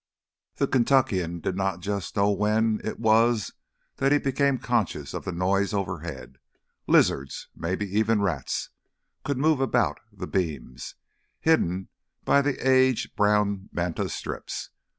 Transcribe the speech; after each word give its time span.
The 0.55 0.67
Kentuckian 0.67 1.41
did 1.41 1.55
not 1.55 1.75
know 1.75 1.79
just 1.81 2.17
when 2.17 2.81
it 2.83 2.99
was 2.99 3.53
that 3.97 4.11
he 4.11 4.17
became 4.17 4.57
conscious 4.57 5.13
of 5.13 5.25
the 5.25 5.31
noise 5.31 5.75
overhead. 5.75 6.39
Lizards—maybe 6.87 7.85
even 7.99 8.19
rats—could 8.19 9.37
move 9.37 9.59
about 9.61 9.99
the 10.11 10.25
beams, 10.25 10.95
hidden 11.39 11.89
by 12.25 12.41
the 12.41 12.57
age 12.67 13.15
browned 13.15 13.69
manta 13.73 14.09
strips. 14.09 14.71